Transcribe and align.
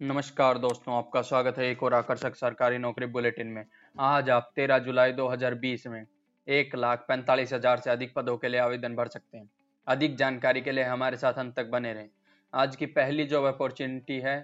नमस्कार 0.00 0.58
दोस्तों, 0.58 0.94
आपका 0.96 1.20
स्वागत 1.22 1.58
है 1.58 1.64
एक 1.70 1.82
और 1.82 1.94
आकर्षक 1.94 2.36
सरकारी 2.36 2.78
नौकरी 2.78 3.06
बुलेटिन 3.06 3.46
में। 3.46 3.64
आज 3.96 4.30
आप 4.30 4.50
13 4.56 4.78
जुलाई 4.78 5.12
2020 5.12 5.86
में 5.86 6.04
एक 6.48 6.74
लाख 6.76 7.04
पैंतालीस 7.08 7.52
हज़ार 7.52 7.80
से 7.80 7.90
अधिक 7.90 8.14
पदों 8.14 8.36
के 8.36 8.48
लिए 8.48 8.60
आवेदन 8.60 8.94
भर 8.96 9.08
सकते 9.08 9.38
हैं। 9.38 9.48
अधिक 9.86 10.16
जानकारी 10.16 10.60
के 10.60 10.72
लिए 10.72 10.84
हमारे 10.84 11.16
साथ 11.16 11.32
अंत 11.34 11.54
तक 11.56 11.66
बने 11.66 11.92
रहें। 11.92 12.08
आज 12.52 12.76
की 12.76 12.86
पहली 12.88 13.24
जॉब 13.24 13.44
अपॉर्चुनिटी 13.44 14.18
है 14.20 14.34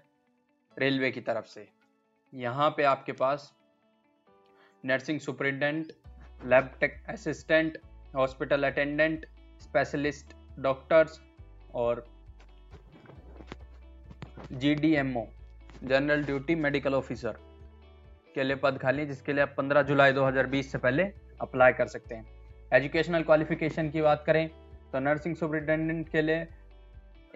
रेलवे 0.76 1.10
की 1.10 1.20
तरफ़ 1.20 1.46
से। 1.46 1.66
यहाँ 2.32 2.68
पे 2.70 2.82
आपके 2.84 3.12
पास 3.12 3.52
nursing 4.84 5.20
superintendent, 5.20 5.92
lab 6.44 6.70
tech 6.80 7.02
assistant, 7.08 7.78
hospital 8.16 8.70
attendant, 8.70 9.26
specialist 9.62 10.36
doctors 10.58 11.20
और 11.74 12.06
जी 14.52 14.74
जनरल 15.82 16.24
ड्यूटी 16.24 16.54
मेडिकल 16.56 16.94
ऑफिसर 16.94 17.38
के 18.34 18.44
लिए 18.44 18.56
पद 18.56 18.78
खाली 18.78 19.00
है, 19.00 19.06
जिसके 19.06 19.32
लिए 19.32 19.42
आप 19.42 19.54
15 19.56 19.82
जुलाई 19.82 20.12
2020 20.12 20.70
से 20.72 20.78
पहले 20.78 21.02
अप्लाई 21.40 21.72
कर 21.72 21.86
सकते 21.86 22.14
हैं। 22.14 22.26
एजुकेशनल 22.72 23.22
क्वालिफिकेशन 23.22 23.90
की 23.90 24.02
बात 24.02 24.24
करें 24.26 24.48
तो 24.92 24.98
नर्सिंग 25.00 25.36
सुपरिटेंडेंट 25.36 26.08
के 26.08 26.22
लिए 26.22 26.46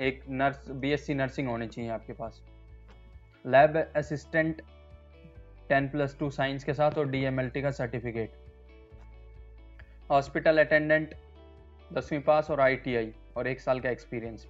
एक 0.01 0.23
नर्स 0.31 0.71
बीएससी 0.73 1.15
नर्सिंग 1.15 1.49
होनी 1.49 1.67
चाहिए 1.67 1.91
आपके 1.91 2.13
पास। 2.13 2.43
Lab 3.45 3.77
assistant 3.97 4.63
10 5.71 5.91
plus 5.91 6.17
two 6.19 6.31
science 6.31 6.65
के 6.65 6.75
साथ 6.75 6.99
और 6.99 7.09
डीएमएलटी 7.11 7.63
का 7.63 7.71
सर्टिफिकेट 7.73 8.33
हॉस्पिटल 10.11 10.59
अटेंडेंट 10.59 11.15
दसवीं 11.93 12.21
पास 12.23 12.51
और 12.51 12.61
आईटीआई 12.61 13.13
और 13.37 13.47
एक 13.47 13.61
साल 13.61 13.81
का 13.81 13.91
experience 13.91 14.47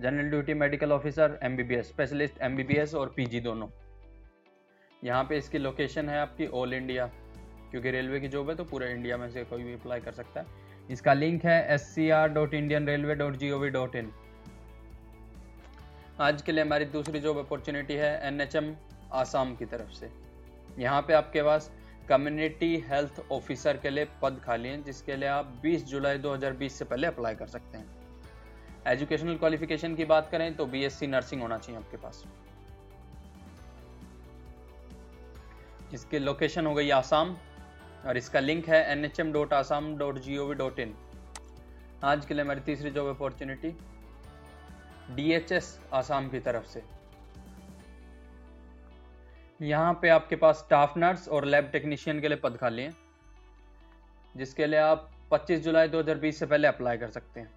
general 0.00 0.28
duty 0.30 0.54
medical 0.54 0.92
officer 0.92 1.38
MBBS 1.42 1.88
specialist 1.88 2.40
M 2.42 2.56
और 2.98 3.12
पीजी 3.16 3.40
दोनों। 3.40 3.68
यहाँ 5.02 5.24
पे 5.24 5.36
इसकी 5.38 5.58
लोकेशन 5.58 6.08
है 6.08 6.18
आपकी 6.20 6.46
ऑल 6.46 6.74
इंडिया 6.74 7.06
क्योंकि 7.70 7.90
रेलवे 7.90 8.20
की 8.20 8.28
जॉब 8.28 8.50
है 8.50 8.56
तो 8.56 8.64
पूरे 8.64 8.90
इंडिया 8.92 9.16
में 9.16 9.28
से 9.30 9.44
कोई 9.44 9.62
भी 9.62 9.74
अप्लाई 9.74 10.00
कर 10.00 10.12
सकता 10.12 10.40
है। 10.40 10.46
इसका 10.90 11.12
लिंक 11.14 11.44
है 11.44 11.74
S 11.74 11.88
C 11.94 12.08
R 12.10 12.28
dot 12.28 12.54
Indian 12.54 12.86
railway 12.86 13.14
dot 13.14 13.36
G 13.36 13.50
O 13.50 13.58
V 13.58 13.68
dot 13.70 13.96
in 13.96 14.12
आज 16.20 16.42
के 16.42 16.52
लिए 16.52 16.64
हमारी 16.64 16.84
दूसरी 16.94 17.20
जॉब 17.20 17.38
अपॉर्चुनिटी 17.38 17.94
है 17.94 18.12
एन 18.26 18.40
एच 18.40 18.56
एम 18.56 18.74
आसाम 19.14 19.54
की 19.56 19.66
तरफ़ 19.66 19.92
से। 19.92 20.10
यहाँ 20.78 21.02
पे 21.02 21.12
आपके 21.14 21.42
पास 21.42 21.70
कम्युनिटी 22.08 22.74
हेल्थ 22.90 23.20
ऑफिसर 23.32 23.76
के 23.76 23.90
लिए 23.90 24.08
पद 24.22 24.40
खाली 24.44 24.68
हैं, 24.68 24.82
जिसके 24.84 25.16
लिए 25.16 25.28
आप 25.28 25.60
20 25.64 25.84
जुलाई 25.86 26.18
2020 26.20 26.78
से 26.78 26.84
पहले 26.84 27.06
अप्लाई 27.06 27.34
कर 27.34 27.46
सकते 27.48 27.78
हैं। 27.78 27.97
एजुकेशनल 28.86 29.36
क्वालिफिकेशन 29.36 29.94
की 29.94 30.04
बात 30.06 30.28
करें 30.30 30.54
तो 30.56 30.66
बीएससी 30.66 31.06
नर्सिंग 31.06 31.42
होना 31.42 31.58
चाहिए 31.58 31.80
आपके 31.80 31.96
पास। 31.96 32.24
इसकी 35.94 36.18
लोकेशन 36.18 36.66
हो 36.66 36.74
गई 36.74 36.90
आसाम 36.92 37.36
और 38.06 38.16
इसका 38.16 38.40
लिंक 38.40 38.68
है 38.68 38.80
N 38.92 39.04
H 39.04 39.20
M 39.20 39.32
dot 39.32 39.52
Assam 39.52 39.96
dot 39.98 40.18
G 40.18 40.36
O 40.38 40.46
V 40.46 40.54
dot 40.54 40.78
in 40.78 40.94
आज 42.04 42.26
के 42.26 42.34
लिए 42.34 42.44
हमारी 42.44 42.60
तीसरी 42.60 42.90
job 42.90 43.06
opportunity 43.08 43.74
D 45.14 45.30
H 45.32 45.52
S 45.52 45.78
Assam 45.94 46.28
की 46.28 46.40
तरफ़ 46.40 46.66
से। 46.66 46.82
यहाँ 49.60 49.92
पे 50.02 50.08
आपके 50.08 50.36
पास 50.36 50.56
स्टाफ 50.58 50.96
नर्स 50.96 51.28
और 51.28 51.44
लैब 51.44 51.68
टेक्नीशियन 51.72 52.20
के 52.20 52.28
लिए 52.28 52.36
पद 52.38 52.56
खाली 52.56 52.82
हैं, 52.82 52.96
जिसके 54.34 54.66
लिए 54.66 54.78
आप 54.80 55.10
25 55.32 55.60
जुलाई 55.60 55.88
2020 55.88 56.38
से 56.38 56.46
पहले 56.46 56.68
अप्लाई 56.68 56.98
कर 56.98 57.10
सकते 57.10 57.40
हैं। 57.40 57.50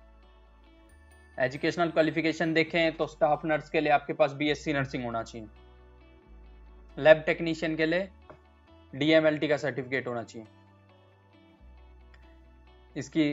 एजुकेशनल 1.42 1.90
क्वालिफिकेशन 1.90 2.54
देखें 2.54 2.98
तो 2.98 3.06
स्टाफ 3.08 3.46
नर्स 3.46 3.70
के 3.70 3.82
लिए 3.82 3.92
आपके 3.92 4.14
पास 4.14 4.34
बीएससी 4.34 4.74
नर्सिंग 4.74 5.04
होना 5.04 5.24
चाहिए। 5.24 5.48
लैब 6.98 7.24
टेक्नीशियन 7.26 7.76
के 7.76 7.86
लिए 7.86 8.10
डीएमएलटी 8.94 9.48
का 9.48 9.58
सर्टिफिकेट 9.58 10.08
होना 10.08 10.24
चाहिए। 10.24 10.48
इसकी 12.96 13.26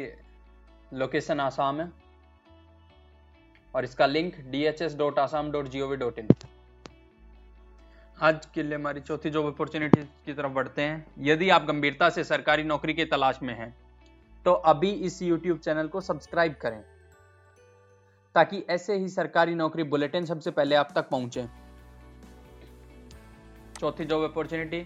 लोकेशन 0.93 1.41
आसाम 1.41 1.81
है 1.81 1.91
और 3.75 3.85
इसका 3.85 4.07
link 4.07 4.41
D 4.51 4.65
H 4.67 4.83
S 4.83 4.97
dot 4.97 5.19
Assam 5.19 5.51
dot 5.53 5.69
G 5.69 5.81
O 5.81 5.87
V 5.87 5.97
dot 5.97 6.19
in 6.19 6.29
आज 8.19 8.47
के 8.47 8.63
लिए 8.63 8.75
हमारी 8.75 9.01
चौथी 9.01 9.31
जॉब 9.31 9.47
अपॉर्चुनिटी 9.47 10.03
की 10.27 10.33
तरफ़ 10.35 10.53
बढ़ते 10.53 10.83
हैं। 10.83 11.07
यदि 11.23 11.51
आप 11.51 11.65
गंभीरता 11.65 12.09
से 12.11 12.25
सरकारी 12.25 12.63
नौकरी 12.65 12.95
की 12.95 13.05
तलाश 13.07 13.39
में 13.43 13.55
हैं 13.55 13.75
तो 14.47 14.53
अभी 14.53 14.91
इस 14.91 15.23
YouTube 15.23 15.59
चैनल 15.59 15.89
को 15.89 16.01
सब्सक्राइब 16.03 16.55
करें। 16.63 16.83
ताकि 18.39 18.59
ऐसे 18.71 18.95
ही 18.95 19.09
सरकारी 19.09 19.55
नौकरी 19.55 19.83
बुलेटिन 19.85 20.25
सबसे 20.25 20.51
पहले 20.51 20.75
आप 20.75 20.93
तक 20.95 21.09
पहुँचे। 21.09 21.47
चौथी 23.81 24.05
job 24.05 24.23
opportunity, 24.25 24.79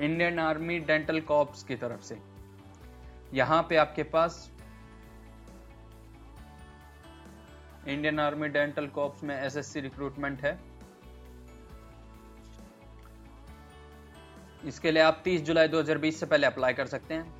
Indian 0.00 0.38
army 0.38 0.78
dental 0.80 1.20
corps 1.20 1.62
की 1.62 1.76
तरफ़ 1.76 2.02
से। 2.02 2.18
यहाँ 3.34 3.62
पे 3.62 3.76
आपके 3.76 4.02
पास 4.02 4.50
इंडियन 7.88 8.20
आर्मी 8.20 8.48
डेंटल 8.48 8.86
कॉप्स 8.88 9.24
में 9.24 9.34
एसएससी 9.36 9.80
रिक्रूटमेंट 9.80 10.42
है। 10.42 10.58
इसके 14.66 14.90
लिए 14.90 15.02
आप 15.02 15.22
30 15.24 15.42
जुलाई 15.42 15.68
2020 15.68 16.20
से 16.20 16.26
पहले 16.26 16.46
अप्लाई 16.46 16.72
कर 16.72 16.86
सकते 16.86 17.14
हैं। 17.14 17.34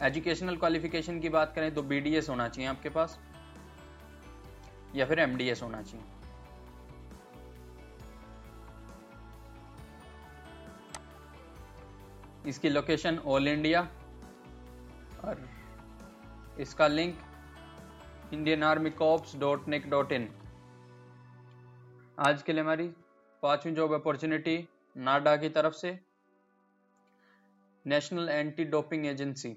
एजुकेशनल 0.00 0.56
क्वालिफिकेशन 0.56 1.20
की 1.20 1.28
बात 1.28 1.52
करें 1.54 1.74
तो 1.74 1.82
बीडीएस 1.84 2.28
होना 2.28 2.48
चाहिए 2.48 2.70
आपके 2.70 2.88
पास। 2.88 3.18
या 4.94 5.06
फिर 5.06 5.18
एमडीएस 5.18 5.62
होना 5.62 5.82
चाहिए। 5.82 6.06
इसकी 12.46 12.68
लोकेशन 12.68 13.18
ऑल 13.26 13.48
इंडिया 13.48 13.80
और 15.24 15.48
इसका 16.60 16.86
link 16.88 17.18
Indian 18.32 18.62
army 18.62 18.90
corps 18.92 19.36
dot 19.40 19.68
nic 19.68 19.88
dot 19.90 20.12
in 20.12 20.28
आज 22.18 22.42
के 22.42 22.52
लिए 22.52 22.62
हमारी 22.62 22.88
पांचवी 23.42 23.72
जॉब 23.72 23.92
अपॉर्चुनिटी 23.92 24.56
नाडा 24.96 25.36
की 25.36 25.48
तरफ़ 25.50 25.74
से। 25.74 25.98
नेशनल 27.84 28.28
एंटी 28.28 28.64
डोपिंग 28.66 29.06
एजेंसी 29.06 29.56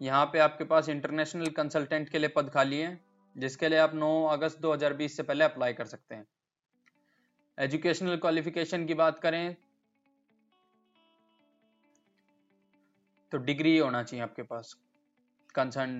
यहाँ 0.00 0.24
पे 0.26 0.38
आपके 0.38 0.64
पास 0.64 0.88
इंटरनेशनल 0.88 1.50
कंसल्टेंट 1.52 2.08
के 2.08 2.18
लिए 2.18 2.28
पद 2.36 2.50
खाली 2.50 2.78
है। 2.80 3.07
जिसके 3.38 3.68
लिए 3.68 3.78
आप 3.78 3.94
9 3.94 4.10
अगस्त 4.28 4.60
2020 4.60 5.16
से 5.16 5.22
पहले 5.22 5.44
अप्लाई 5.44 5.72
कर 5.72 5.84
सकते 5.86 6.14
हैं। 6.14 6.26
एजुकेशनल 7.58 8.16
क्वालिफिकेशन 8.16 8.86
की 8.86 8.94
बात 8.94 9.18
करें 9.20 9.56
तो 13.32 13.38
डिग्री 13.40 13.76
होना 13.78 14.02
चाहिए 14.02 14.22
आपके 14.24 14.42
पास 14.44 14.74
कंसर्न 15.54 15.94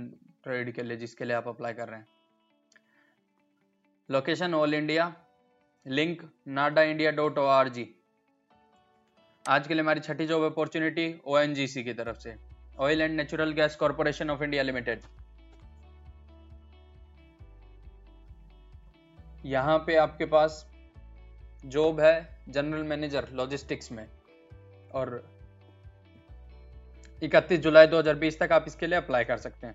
ट्रेड 0.44 0.72
के 0.75 0.82
लिए 0.82 0.97
जिसके 0.97 1.25
लिए 1.25 1.37
आप 1.37 1.48
अप्लाई 1.48 1.72
कर 1.75 1.88
रहे 1.88 2.00
हैं। 2.00 2.06
Location 4.09 4.54
all 4.54 4.75
India 4.75 5.12
link 5.87 6.22
NADA 6.48 6.82
India 6.84 7.10
dot 7.12 7.38
O 7.38 7.44
R 7.48 7.69
G 7.69 7.87
आज 9.44 9.66
के 9.66 9.75
लिए 9.75 9.82
हमारी 9.82 10.00
छठी 10.00 10.27
जॉब 10.27 10.43
अपॉर्चुनिटी 10.43 11.06
ओ 11.27 11.37
की 11.38 11.94
तरफ़ 11.94 12.19
से 12.19 12.34
oil 12.78 13.00
and 13.00 13.16
natural 13.16 13.53
gas 13.53 13.77
corporation 13.77 14.31
of 14.31 14.43
India 14.43 14.62
limited 14.62 15.03
यहाँ 19.47 19.78
पे 19.78 19.97
आपके 19.97 20.25
पास 20.26 20.65
जॉब 21.66 22.00
है 22.00 22.43
जनरल 22.49 22.82
मैनेजर 22.84 23.28
लॉजिस्टिक्स 23.32 23.93
में। 23.93 24.06
और 24.93 25.22
31 27.22 27.59
जुलाई 27.59 27.87
2020 27.87 28.38
तक 28.41 28.53
आप 28.53 28.65
इसके 28.66 28.87
लिए 28.87 28.98
अप्लाई 28.98 29.25
कर 29.25 29.37
सकते 29.38 29.66
हैं। 29.66 29.75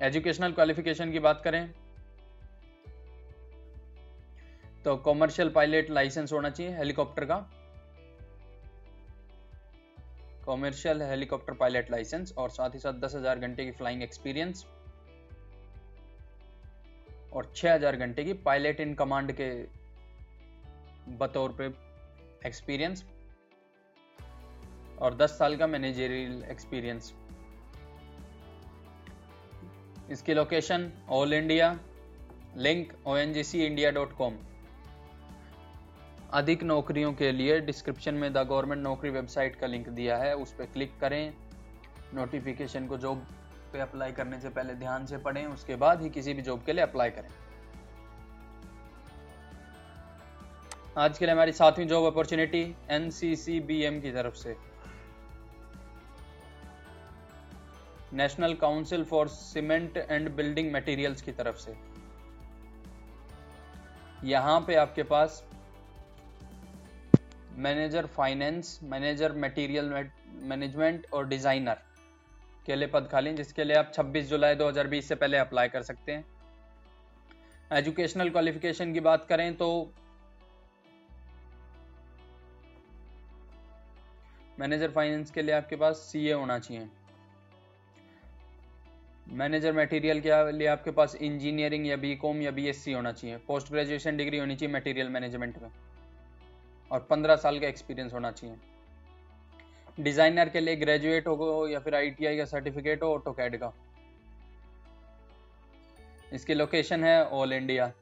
एजुकेशनल 0.00 0.52
क्वालिफिकेशन 0.52 1.12
की 1.12 1.18
बात 1.20 1.42
करें 1.44 1.66
तो 4.84 4.96
कॉमर्शियल 4.98 5.50
पायलट 5.50 5.90
लाइसेंस 5.90 6.32
होना 6.32 6.50
चाहिए 6.50 6.76
हेलीकॉप्टर 6.76 7.24
का। 7.24 7.36
कॉमर्शियल 10.44 11.02
हेलीकॉप्टर 11.02 11.54
पायलट 11.54 11.90
लाइसेंस 11.90 12.34
और 12.38 12.50
साथ 12.50 12.74
ही 12.74 12.78
साथ 12.78 13.00
दस 13.00 13.14
हज़ार 13.14 13.38
घंटे 13.38 13.64
की 13.64 13.70
फ्लाइंग 13.72 14.02
एक्सपीरियंस 14.02 14.66
और 17.34 17.52
6000 17.56 17.96
घंटे 17.96 18.24
की 18.24 18.32
पायलट 18.32 18.80
इन 18.80 18.94
कमांड 18.94 19.32
के 19.32 19.50
बतौर 21.18 21.52
पे 21.52 21.66
एक्सपीरियंस 22.48 23.04
और 24.98 25.14
10 25.14 25.30
साल 25.30 25.56
का 25.56 25.66
मैनेजरियल 25.66 26.42
एक्सपीरियंस 26.50 27.14
इसकी 30.10 30.34
location 30.34 30.92
all 31.10 31.32
India 31.32 31.78
link 32.56 32.92
O 33.06 33.16
India 33.16 33.90
dot 33.90 34.16
com 34.16 34.38
अधिक 36.32 36.62
नौकरियों 36.62 37.12
के 37.12 37.32
लिए 37.32 37.60
डिस्क्रिप्शन 37.60 38.14
में 38.14 38.32
द 38.32 38.36
गवर्नमेंट 38.36 38.82
नौकरी 38.82 39.10
वेबसाइट 39.10 39.56
का 39.56 39.66
लिंक 39.66 39.88
दिया 39.88 40.16
है, 40.16 40.34
उस 40.36 40.52
पर 40.52 40.64
क्लिक 40.64 40.98
करें। 41.00 41.34
नोटिफिकेशन 42.14 42.86
को 42.86 42.98
जॉब 42.98 43.26
पे 43.74 43.80
अप्लाई 43.80 44.12
करने 44.12 44.40
से 44.40 44.48
पहले 44.50 44.74
ध्यान 44.76 45.06
से 45.06 45.18
पढ़ें, 45.18 45.46
उसके 45.46 45.76
बाद 45.76 46.02
ही 46.02 46.10
किसी 46.10 46.34
भी 46.34 46.42
जॉब 46.42 46.62
के 46.66 46.72
लिए 46.72 46.82
अप्लाई 46.82 47.10
करें। 47.10 47.28
आज 50.98 51.18
के 51.18 51.24
लिए 51.24 51.34
हमारी 51.34 51.52
सातवीं 51.52 51.86
जॉब 51.88 52.04
अपॉर्चुनिटी 52.06 52.62
एनसीसीबीएम 52.90 54.00
की 54.00 54.10
तरफ़ 54.12 54.34
से। 54.34 54.56
National 58.12 58.54
council 58.54 59.04
for 59.04 59.28
cement 59.28 59.96
and 59.98 60.28
building 60.36 60.72
materials 60.74 61.22
की 61.22 61.32
तरफ़ 61.32 61.56
से। 61.58 61.76
यहाँ 64.24 64.60
पे 64.66 64.74
आपके 64.76 65.02
पास 65.04 65.42
manager 67.58 68.06
finance 68.14 68.78
manager 68.84 69.32
material 69.38 69.90
management 70.44 71.06
और 71.14 71.26
डिज़ाइनर 71.28 71.82
के 72.66 72.76
लिए 72.76 72.88
पद 72.88 73.08
खाली 73.12 73.32
जिसके 73.34 73.64
लिए 73.64 73.76
आप 73.76 73.92
26 73.92 74.28
जुलाई 74.28 74.54
2020 74.54 75.08
से 75.08 75.14
पहले 75.14 75.38
अप्लाई 75.38 75.68
कर 75.68 75.82
सकते 75.82 76.12
हैं। 76.12 76.24
एजुकेशनल 77.72 78.30
क्वालिफिकेशन 78.30 78.92
की 78.92 79.00
बात 79.00 79.24
करें 79.24 79.54
तो 79.54 79.68
मैनेजर 84.58 84.90
फाइनेंस 84.90 85.30
के 85.30 85.42
लिए 85.42 85.54
आपके 85.54 85.76
पास 85.76 85.96
सीए 85.96 86.32
होना 86.32 86.58
चाहिए। 86.58 86.88
मैनेजर 89.28 89.72
मटेरियल 89.72 90.20
के 90.20 90.52
लिए 90.52 90.66
आपके 90.66 90.90
पास 90.90 91.14
इंजीनियरिंग 91.14 91.86
या 91.86 91.96
बीकॉम 91.96 92.42
या 92.42 92.50
बीएससी 92.50 92.92
होना 92.92 93.12
चाहिए। 93.12 93.36
पोस्ट 93.36 93.70
ग्रेजुएशन 93.70 94.16
डिग्री 94.16 94.38
होनी 94.38 94.56
चाहिए 94.56 94.74
मटेरियल 94.74 95.08
मैनेजमेंट 95.08 95.58
में। 95.62 95.70
और 96.90 97.00
पंद्रह 97.00 97.36
साल 97.36 97.58
का 97.60 97.66
एक्सपीरियंस 97.66 98.12
होना 98.12 98.30
चाहिए। 98.30 98.56
डिज़ाइनर 99.98 100.48
के 100.48 100.60
लिए 100.60 100.76
ग्रेजुएट 100.76 101.26
हो 101.28 101.66
या 101.68 101.78
फिर 101.80 101.94
आईटीआई 101.94 102.36
का 102.36 102.44
सर्टिफिकेट 102.44 103.02
हो 103.02 103.12
ऑटो 103.14 103.32
कैड 103.32 103.56
का। 103.56 103.72
इसकी 106.32 106.54
लोकेशन 106.54 107.04
है 107.04 107.24
ऑल 107.26 107.52
इंडिया। 107.52 107.92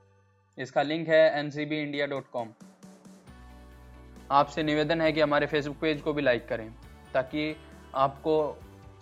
इसका 0.58 0.82
लिंक 0.82 1.08
है 1.08 1.38
एन 1.38 1.50
इंडिया 1.58 2.06
डॉट 2.06 2.30
कॉम 2.32 2.52
आपसे 4.30 4.62
निवेदन 4.62 5.00
है 5.00 5.12
कि 5.12 5.20
हमारे 5.20 5.46
फेसबुक 5.46 5.76
पेज 5.80 6.00
को 6.00 6.12
भी 6.12 6.22
लाइक 6.22 6.46
करें, 6.48 6.70
ताकि 7.14 7.54
आपको 7.96 8.36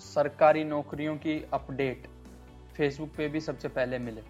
सरकारी 0.00 0.64
नौकरियों 0.64 1.16
की 1.16 1.42
अपडेट 1.52 2.06
फेसबुक 2.76 3.10
पे 3.16 3.28
भी 3.28 3.40
सबसे 3.40 3.68
पहले 3.70 3.98
मिले। 3.98 4.22